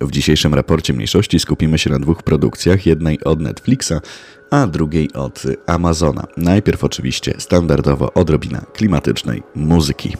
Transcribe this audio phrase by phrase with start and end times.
[0.00, 3.92] W dzisiejszym raporcie mniejszości skupimy się na dwóch produkcjach, jednej od Netflixa,
[4.50, 6.26] a drugiej od Amazona.
[6.36, 10.16] Najpierw oczywiście standardowo odrobina klimatycznej muzyki.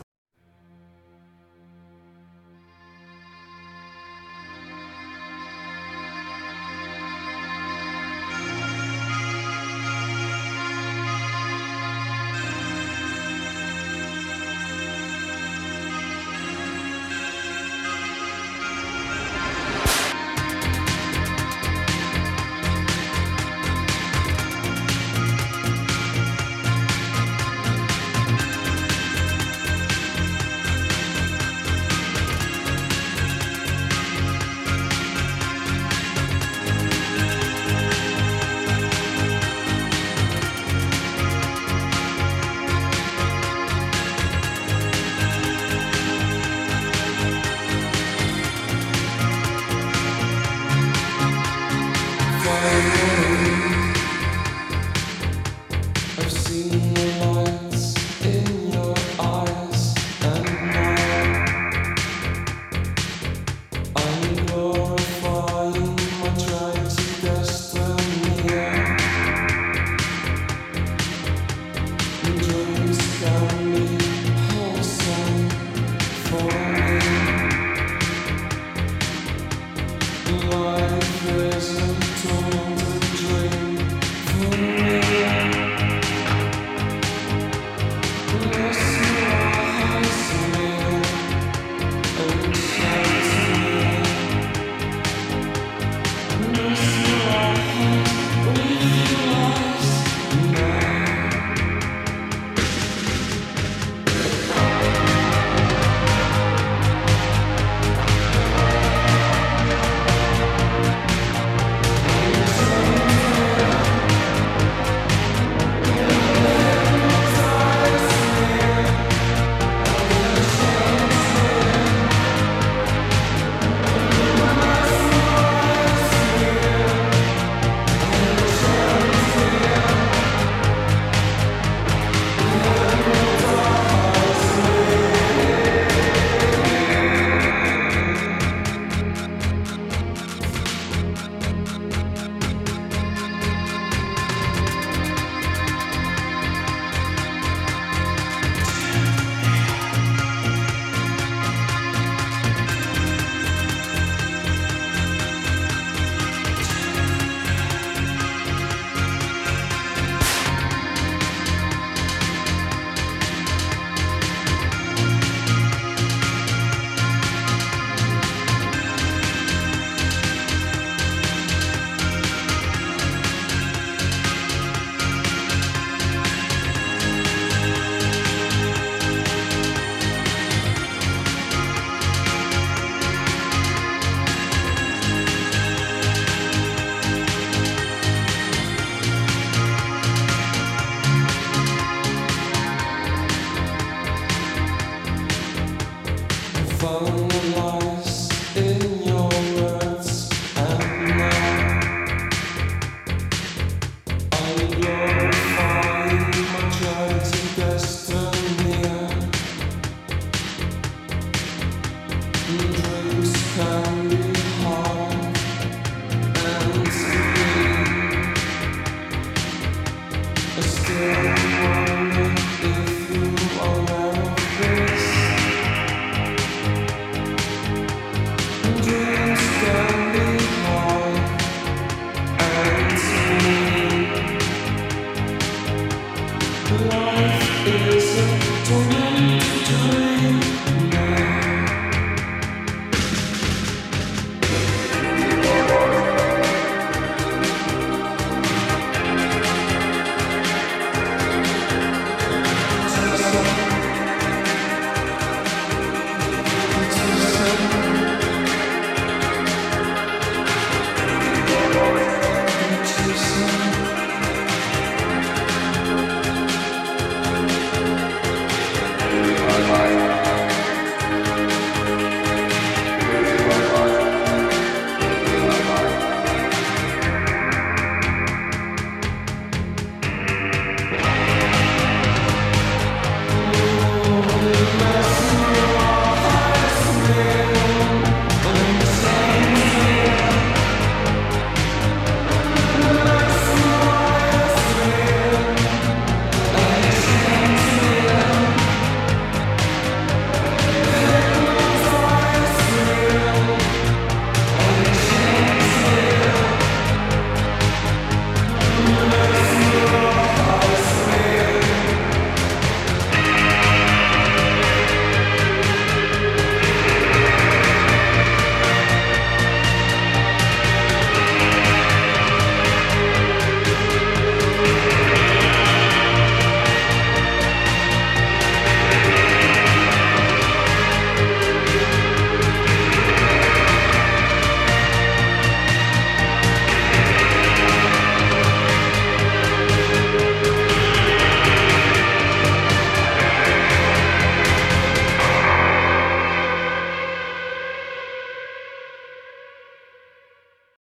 [196.93, 197.30] Oh.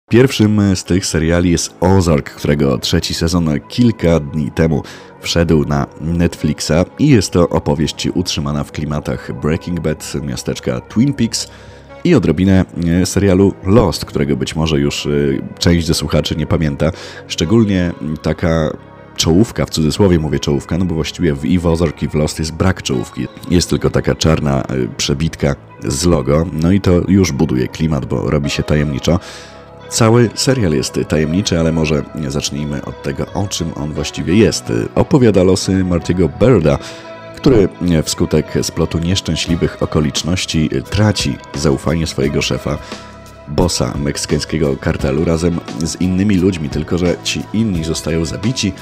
[0.08, 4.82] Pierwszym z tych seriali jest Ozark, którego trzeci sezon kilka dni temu
[5.20, 11.48] wszedł na Netflixa i jest to opowieść utrzymana w klimatach Breaking Bad, miasteczka Twin Peaks
[12.04, 12.64] i odrobinę
[13.02, 15.10] e, serialu Lost, którego być może już e,
[15.58, 16.92] część ze słuchaczy nie pamięta.
[17.26, 18.70] Szczególnie taka
[19.16, 22.52] czołówka, w cudzysłowie mówię czołówka, no bo właściwie w w Ozark i w Lost jest
[22.52, 23.28] brak czołówki.
[23.50, 24.66] Jest tylko taka czarna e,
[24.96, 29.20] przebitka z logo, no i to już buduje klimat, bo robi się tajemniczo.
[29.88, 34.72] Cały serial jest tajemniczy, ale może zacznijmy od tego, o czym on właściwie jest.
[34.94, 36.78] Opowiada losy Martiego Birda,
[37.36, 37.68] który
[38.04, 42.78] wskutek splotu nieszczęśliwych okoliczności traci zaufanie swojego szefa,
[43.48, 48.72] bossa meksykańskiego kartelu razem z innymi ludźmi, tylko że ci inni zostają zabici,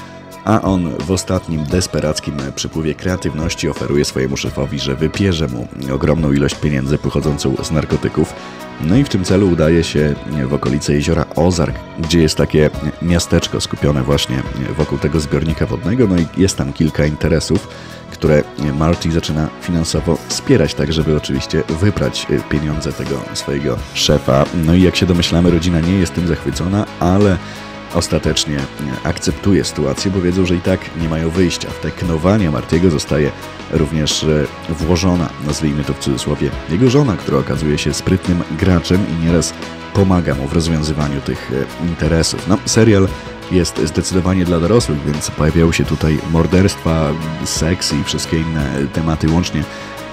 [0.45, 6.55] a on w ostatnim desperackim przypływie kreatywności oferuje swojemu szefowi, że wypierze mu ogromną ilość
[6.55, 8.33] pieniędzy pochodzącą z narkotyków.
[8.81, 10.15] No i w tym celu udaje się
[10.47, 12.69] w okolice jeziora Ozark, gdzie jest takie
[13.01, 14.43] miasteczko skupione właśnie
[14.77, 17.67] wokół tego zbiornika wodnego, no i jest tam kilka interesów,
[18.11, 18.43] które
[18.77, 24.45] Marty zaczyna finansowo wspierać, tak żeby oczywiście wyprać pieniądze tego swojego szefa.
[24.65, 27.37] No i jak się domyślamy, rodzina nie jest tym zachwycona, ale
[27.97, 28.59] ostatecznie
[29.03, 31.69] akceptuje sytuację, bo wiedzą, że i tak nie mają wyjścia.
[31.69, 33.31] W te knowania Martiego zostaje
[33.71, 39.25] również e, włożona, nazwijmy to w cudzysłowie, jego żona, która okazuje się sprytnym graczem i
[39.25, 39.53] nieraz
[39.93, 42.47] pomaga mu w rozwiązywaniu tych e, interesów.
[42.47, 43.07] No, serial
[43.51, 47.13] jest zdecydowanie dla dorosłych, więc pojawiają się tutaj morderstwa,
[47.45, 49.63] seks i wszystkie inne tematy, łącznie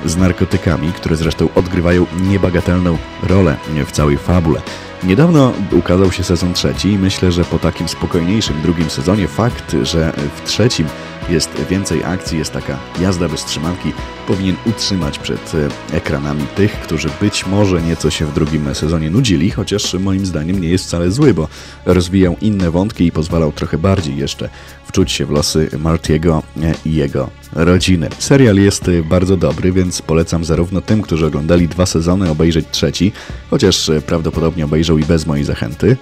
[0.04, 4.60] z narkotykami, które zresztą odgrywają niebagatelną rolę w całej fabule.
[5.06, 10.12] Niedawno ukazał się sezon trzeci i myślę, że po takim spokojniejszym drugim sezonie fakt, że
[10.36, 10.86] w trzecim
[11.28, 13.92] jest więcej akcji, jest taka jazda bez trzymanki,
[14.26, 19.50] powinien utrzymać przed e, ekranami tych, którzy być może nieco się w drugim sezonie nudzili,
[19.50, 21.48] chociaż moim zdaniem nie jest wcale zły, bo
[21.86, 24.48] rozwijał inne wątki i pozwalał trochę bardziej jeszcze
[24.84, 28.08] wczuć się w losy Martiego e, i jego rodziny.
[28.18, 33.12] Serial jest e, bardzo dobry, więc polecam zarówno tym, którzy oglądali dwa sezony, obejrzeć trzeci,
[33.50, 35.96] chociaż prawdopodobnie obejrzą i bez mojej zachęty,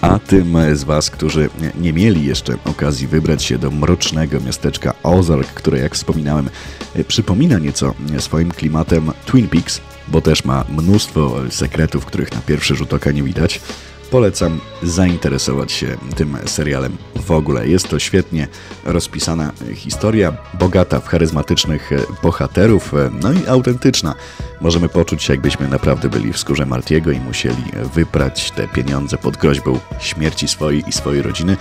[0.00, 1.50] a tym z Was, którzy
[1.80, 6.50] nie mieli jeszcze okazji wybrać się do mrocznego miasteczka Ozark, które jak wspominałem
[7.08, 12.94] przypomina nieco swoim klimatem Twin Peaks, bo też ma mnóstwo sekretów, których na pierwszy rzut
[12.94, 13.60] oka nie widać,
[14.06, 16.96] polecam zainteresować się tym serialem
[17.26, 17.68] w ogóle.
[17.68, 18.48] Jest to świetnie
[18.84, 21.90] rozpisana historia, bogata w charyzmatycznych
[22.22, 24.14] bohaterów, no i autentyczna.
[24.60, 27.62] Możemy poczuć się, jakbyśmy naprawdę byli w skórze Martiego i musieli
[27.94, 31.56] wyprać te pieniądze pod groźbą śmierci swojej i swojej rodziny.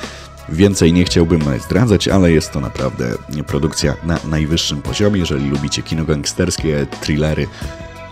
[0.49, 3.11] Więcej nie chciałbym zdradzać, ale jest to naprawdę
[3.47, 5.19] produkcja na najwyższym poziomie.
[5.19, 7.47] Jeżeli lubicie kino gangsterskie, thrillery,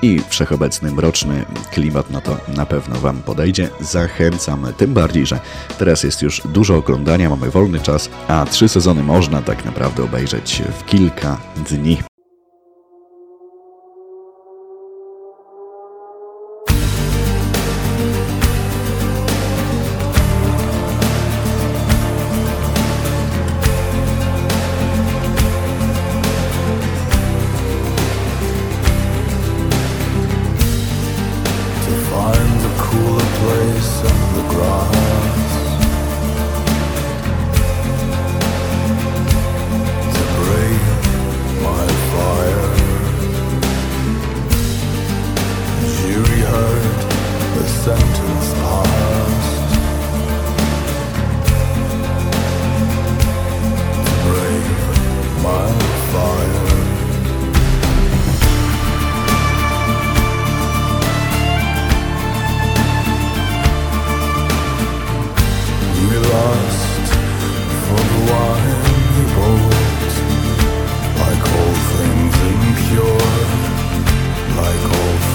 [0.04, 3.70] i wszechobecny mroczny klimat, no to na pewno Wam podejdzie.
[3.80, 5.40] Zachęcam, tym bardziej, że
[5.78, 10.64] teraz jest już dużo oglądania, mamy wolny czas, a trzy sezony można tak naprawdę obejrzeć
[10.80, 11.38] w kilka
[11.70, 12.13] dni.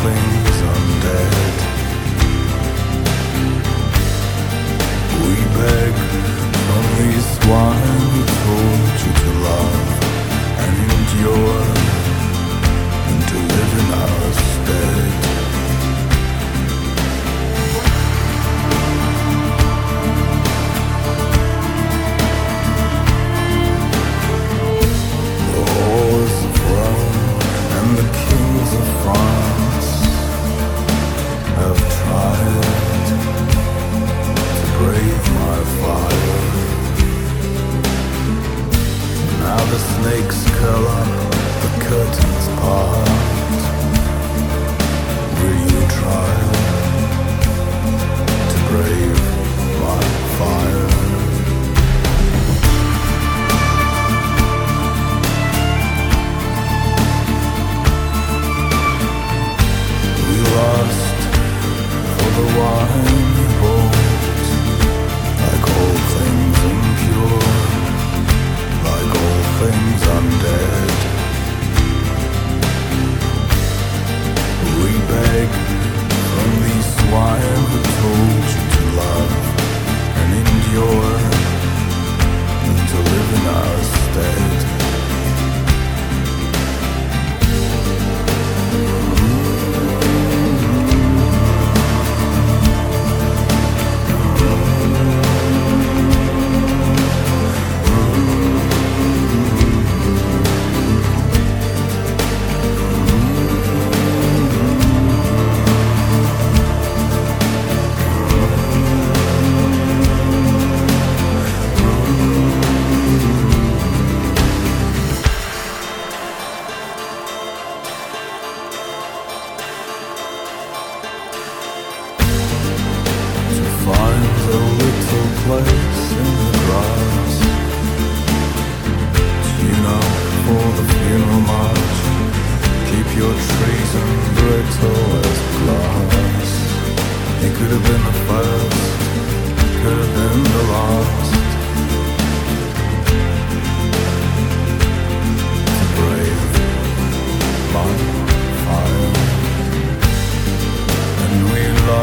[0.05, 0.38] nothing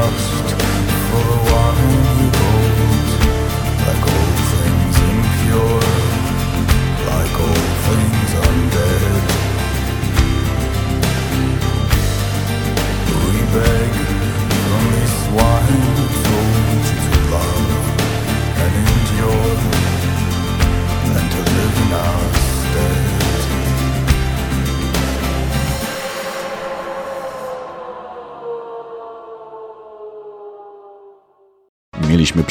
[0.06, 0.55] lost.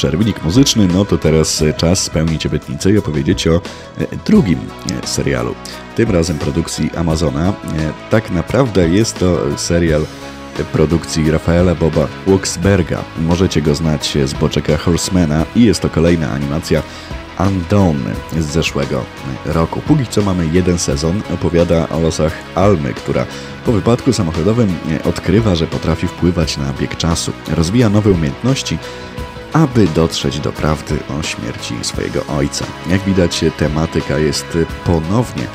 [0.04, 3.60] Przerwnik muzyczny, no to teraz czas spełnić obietnicę i opowiedzieć o e,
[4.26, 5.54] drugim e, serialu.
[5.96, 7.48] Tym razem produkcji Amazona.
[7.48, 7.52] E,
[8.10, 10.04] tak naprawdę jest to serial
[10.72, 13.04] produkcji Rafaela Boba Wuxberga.
[13.18, 16.82] Możecie go znać z Boczeka Horsemana i jest to kolejna animacja
[17.38, 19.04] Undone z zeszłego
[19.44, 19.80] roku.
[19.86, 23.26] Póki co mamy jeden sezon, opowiada o losach Almy, która
[23.66, 27.32] po wypadku samochodowym odkrywa, że potrafi wpływać na bieg czasu.
[27.56, 28.78] Rozwija nowe umiejętności
[29.54, 32.64] aby dotrzeć do prawdy o śmierci swojego ojca.
[32.90, 35.46] Jak widać, tematyka jest ponownie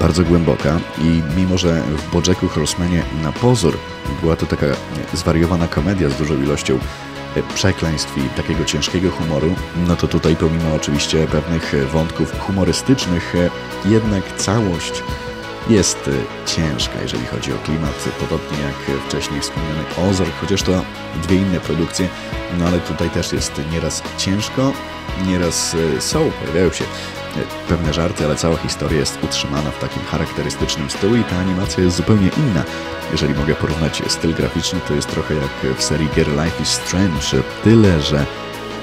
[0.00, 3.78] bardzo głęboka i mimo, że w Bojacku Horsemanie na pozór
[4.20, 4.66] była to taka
[5.14, 6.78] zwariowana komedia z dużą ilością
[7.54, 9.54] przekleństw i takiego ciężkiego humoru,
[9.86, 13.34] no to tutaj pomimo oczywiście pewnych wątków humorystycznych,
[13.84, 15.02] jednak całość
[15.68, 16.10] jest
[16.46, 20.82] ciężka, jeżeli chodzi o klimat, podobnie jak wcześniej wspomniany Ozark, chociaż to
[21.22, 22.08] dwie inne produkcje,
[22.58, 24.72] no ale tutaj też jest nieraz ciężko,
[25.26, 26.88] nieraz e, są, pojawiają się e,
[27.68, 31.96] pewne żarty, ale cała historia jest utrzymana w takim charakterystycznym stylu i ta animacja jest
[31.96, 32.64] zupełnie inna.
[33.12, 37.42] Jeżeli mogę porównać styl graficzny, to jest trochę jak w serii Girl Life is Strange,
[37.64, 38.26] tyle że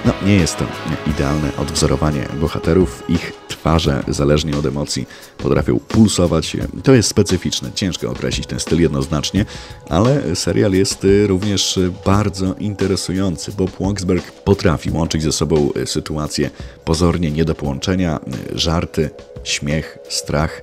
[0.06, 0.66] no, nie jest to
[1.08, 3.04] idealne odwzorowanie bohaterów.
[3.10, 5.08] Ich twarze, zależnie od emocji,
[5.38, 6.58] potrafią pulsować.
[6.84, 9.46] To jest specyficzne, ciężko określić ten styl jednoznacznie,
[9.90, 13.52] ale serial jest również bardzo interesujący.
[13.52, 16.50] Bob Waksberg potrafi łączyć ze sobą sytuacje
[16.84, 18.20] pozornie nie do połączenia,
[18.56, 19.10] żarty,
[19.44, 20.62] śmiech, strach,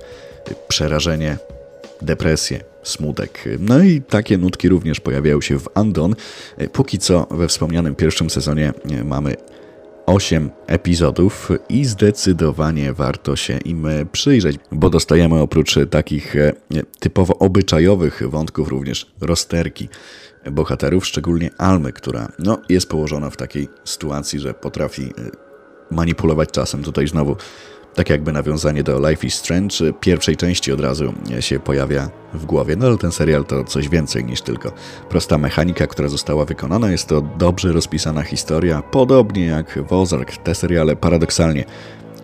[0.67, 1.37] przerażenie,
[2.01, 3.43] depresję, smutek.
[3.59, 6.15] No i takie nutki również pojawiają się w Andon.
[6.73, 8.73] Póki co we wspomnianym pierwszym sezonie
[9.05, 9.35] mamy
[10.05, 16.53] 8 epizodów i zdecydowanie warto się im przyjrzeć, bo dostajemy oprócz takich e,
[16.99, 19.89] typowo obyczajowych wątków również rozterki
[20.51, 25.42] bohaterów, szczególnie Almy, która no, jest położona w takiej sytuacji, że potrafi e,
[25.93, 26.83] manipulować czasem.
[26.83, 27.35] Tutaj znowu
[27.95, 32.75] tak jakby nawiązanie do Life is Strange pierwszej części od razu się pojawia w głowie.
[32.75, 34.71] No ale ten serial to coś więcej niż tylko
[35.09, 36.91] prosta mechanika, która została wykonana.
[36.91, 40.37] Jest to dobrze rozpisana historia, podobnie jak w Ozark.
[40.37, 41.65] Te seriale paradoksalnie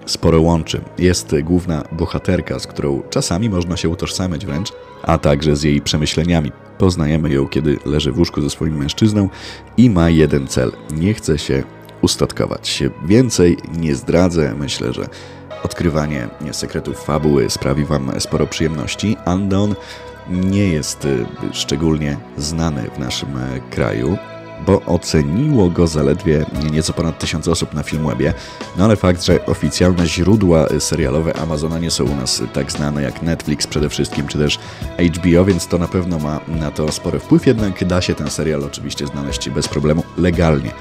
[0.06, 0.82] sporo łączy.
[0.98, 4.72] Jest główna bohaterka, z którą czasami można się utożsamiać wręcz,
[5.04, 6.52] a także z jej przemyśleniami.
[6.78, 9.30] Poznajemy ją, kiedy leży w łóżku ze swoim mężczyzną
[9.78, 10.72] i ma jeden cel.
[10.92, 11.64] Nie chce się
[12.02, 12.84] ustatkować.
[13.06, 14.56] Więcej nie zdradzę.
[14.56, 15.08] Myślę, że
[15.64, 19.18] Odkrywanie sekretów fabuły sprawi Wam sporo przyjemności.
[19.26, 19.76] Undone
[20.30, 24.18] nie jest y, szczególnie znany w naszym e, kraju.
[24.66, 28.34] bo oceniło go zaledwie nieco ponad 1000 osób na Filmwebie.
[28.78, 33.22] No ale fakt, że oficjalne źródła serialowe Amazona nie są u nas tak znane jak
[33.22, 34.60] Netflix przede wszystkim, czy też
[35.16, 38.64] HBO, więc to na pewno ma na to spory wpływ, jednak da się ten serial
[38.64, 40.72] oczywiście znaleźć bez problemu legalnie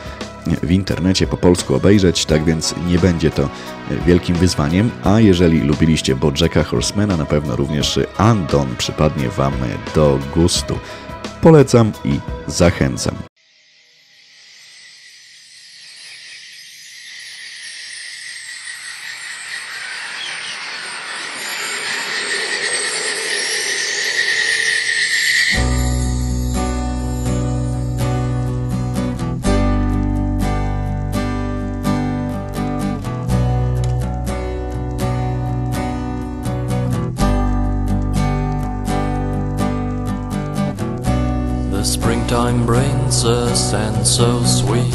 [0.57, 3.49] w internecie po polsku obejrzeć, tak więc nie będzie to
[4.07, 9.53] wielkim wyzwaniem, a jeżeli lubiliście Bojacka Horsemana, na pewno również Andon przypadnie Wam
[9.95, 10.79] do gustu.
[11.43, 13.15] Polecam i zachęcam.
[43.39, 44.95] Brings a scent so sweet.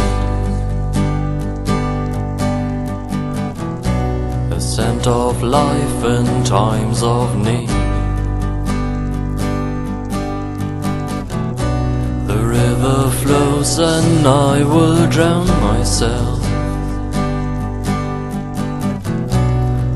[4.52, 7.70] A scent of life in times of need.
[12.28, 16.42] The river flows and I will drown myself.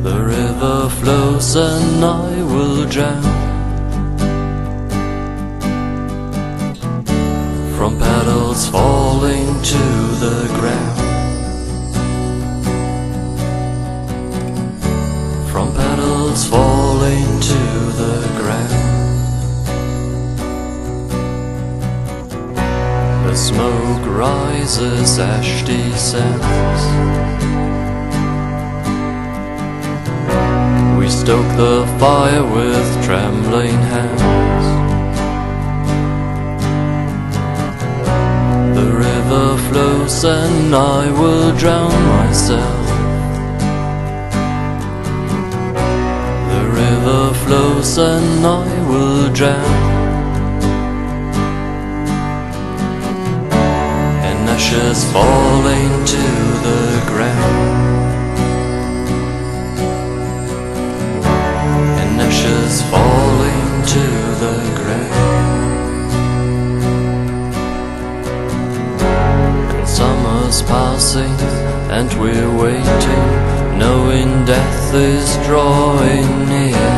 [0.04, 3.47] The river flows and I will drown.
[7.78, 9.78] From petals falling to
[10.18, 10.98] the ground.
[15.52, 17.62] From petals falling to
[18.02, 18.74] the ground.
[23.28, 26.84] The smoke rises, ash descends.
[30.98, 34.87] We stoke the fire with trembling hands.
[39.78, 42.88] Flows and I will drown myself.
[46.52, 49.78] The river flows and I will drown.
[54.30, 56.24] And ashes falling to
[56.66, 57.37] the ground.
[71.08, 71.40] Passing
[71.90, 76.96] and we're waiting, knowing death is drawing near.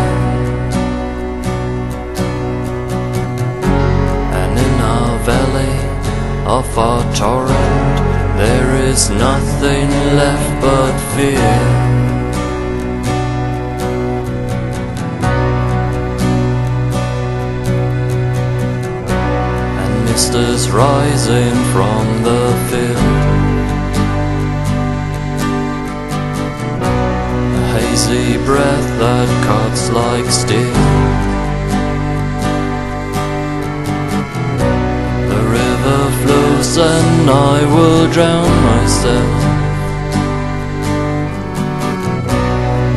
[4.40, 5.76] And in our valley
[6.48, 7.98] of our torrent,
[8.38, 9.90] there is nothing
[10.22, 11.60] left but fear.
[19.82, 22.42] And mist is rising from the
[22.72, 22.99] field.
[27.80, 30.84] A hazy breath that cuts like steel.
[35.32, 39.40] The river flows and I will drown myself.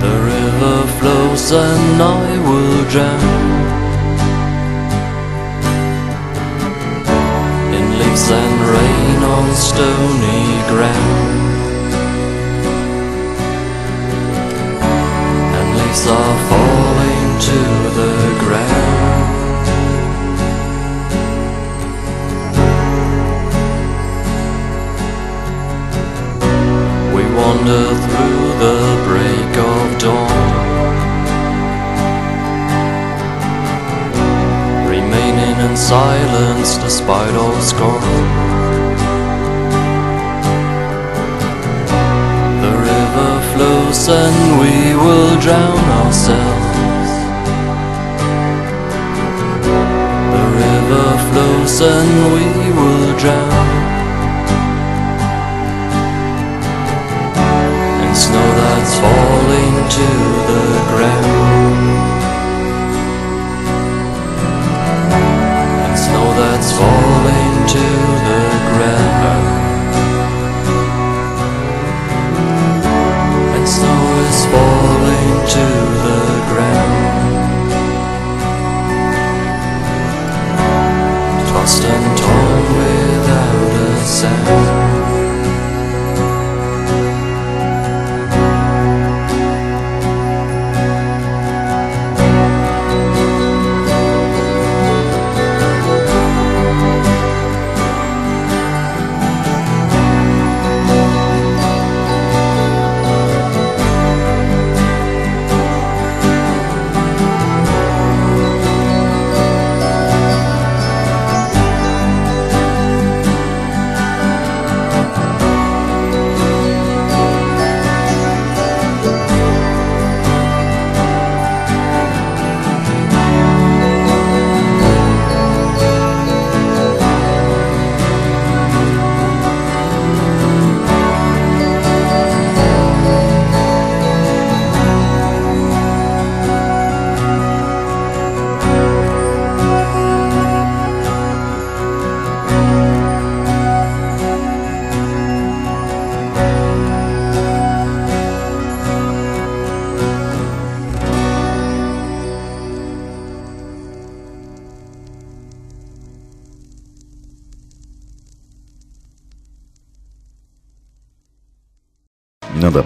[0.05, 3.27] The river flows and I will drown.
[7.79, 10.42] In leaves and rain on stony
[10.73, 11.32] ground.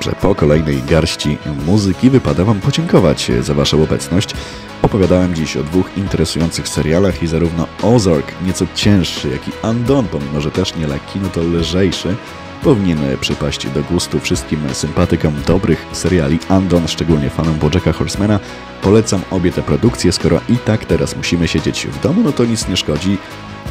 [0.07, 4.35] Dobrze, po kolejnej garści muzyki wypada Wam podziękować za Waszą obecność.
[4.83, 10.41] Opowiadałem dziś o dwóch interesujących serialach i zarówno Ozark, nieco cięższy, jak i Andon, pomimo
[10.41, 12.17] że też nie lekki, no to lżejszy,
[12.63, 18.41] powinien przypaść do gustu wszystkim sympatykom dobrych seriali Andon, szczególnie fanom Bojacka Horsemana.
[18.83, 22.69] Polecam obie te produkcje, skoro i tak teraz musimy siedzieć w domu, no to nic
[22.69, 23.19] nie szkodzi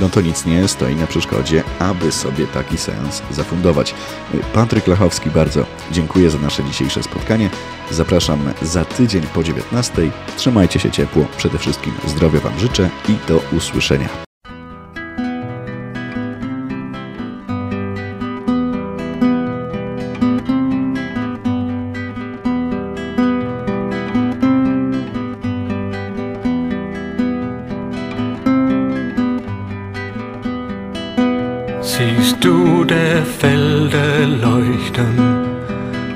[0.02, 3.96] no to nic nie stoi na przeszkodzie, aby sobie taki seans zafundować.
[4.54, 7.50] Patryk Lachowski, bardzo dziękuję za nasze dzisiejsze spotkanie.
[7.92, 10.12] Zapraszam za tydzień po 19.
[10.38, 14.25] Trzymajcie się ciepło, przede wszystkim zdrowia Wam życzę i do usłyszenia.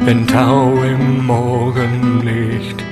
[0.10, 2.84] Wenn Tau im Morgenlicht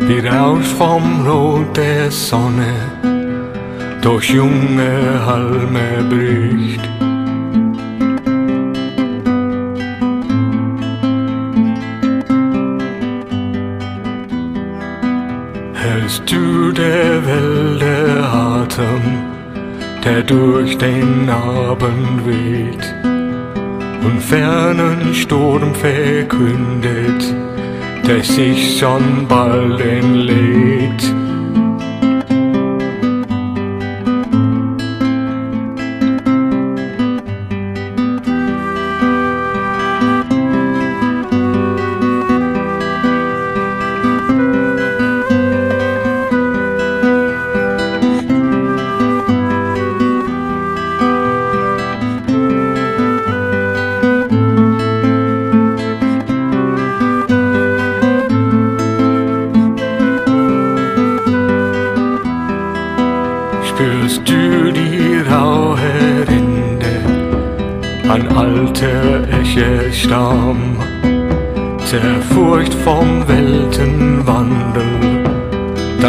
[0.00, 2.74] wie Rausch vom Rot der Sonne
[4.02, 6.80] durch junge Halme bricht.
[15.74, 19.29] Hörst du der Wälder Atem,
[20.04, 23.00] der durch den Abend weht?
[24.04, 27.34] und fernen Sturm verkündet,
[28.06, 31.19] der sich schon bald entlädt.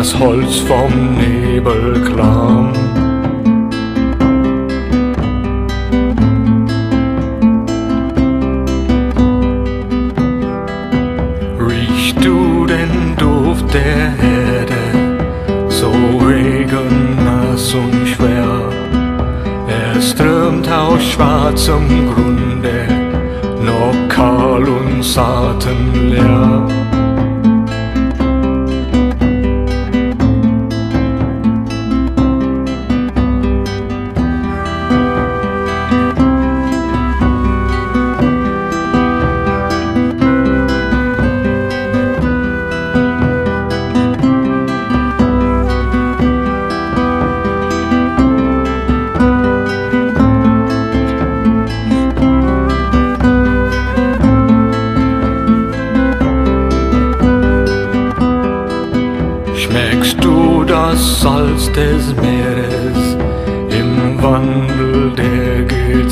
[0.01, 2.71] Das Holz vom Nebel klamm.
[11.59, 15.91] Riechst du den Duft der Erde, so
[16.25, 18.71] regennass und schwer?
[19.67, 22.87] Er strömt aus schwarzem Grunde,
[23.81, 27.00] Pokal und Saaten leer.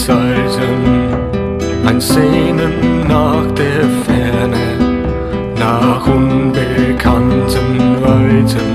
[0.10, 1.14] Zeiten,
[1.86, 4.68] ein Sehnen nach der Ferne,
[5.56, 8.70] nach unbekannten Weiten.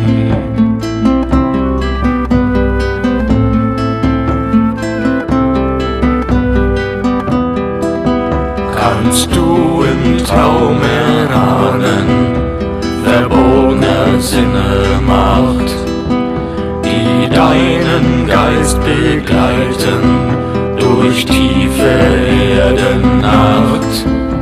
[8.76, 12.06] Kannst du im Traum erahnen,
[13.02, 15.74] verborgene Sinne Macht,
[16.84, 20.53] die deinen Geist begleiten?
[20.94, 21.88] durch tiefe
[22.58, 24.33] Erdenart.